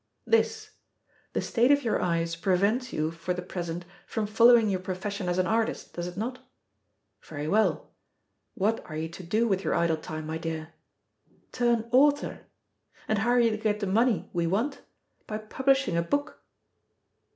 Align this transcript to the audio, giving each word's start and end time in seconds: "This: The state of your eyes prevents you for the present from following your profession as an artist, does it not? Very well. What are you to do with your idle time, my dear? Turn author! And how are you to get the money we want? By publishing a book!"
"This: 0.25 0.71
The 1.33 1.43
state 1.43 1.69
of 1.69 1.83
your 1.83 2.01
eyes 2.01 2.35
prevents 2.35 2.91
you 2.91 3.11
for 3.11 3.35
the 3.35 3.43
present 3.43 3.85
from 4.07 4.25
following 4.25 4.67
your 4.67 4.79
profession 4.79 5.29
as 5.29 5.37
an 5.37 5.45
artist, 5.45 5.93
does 5.93 6.07
it 6.07 6.17
not? 6.17 6.39
Very 7.21 7.47
well. 7.47 7.91
What 8.55 8.83
are 8.89 8.95
you 8.95 9.09
to 9.09 9.21
do 9.21 9.47
with 9.47 9.63
your 9.63 9.75
idle 9.75 9.97
time, 9.97 10.25
my 10.25 10.39
dear? 10.39 10.69
Turn 11.51 11.87
author! 11.91 12.47
And 13.07 13.19
how 13.19 13.29
are 13.29 13.39
you 13.39 13.51
to 13.51 13.57
get 13.57 13.79
the 13.79 13.85
money 13.85 14.27
we 14.33 14.47
want? 14.47 14.81
By 15.27 15.37
publishing 15.37 15.95
a 15.95 16.01
book!" 16.01 16.41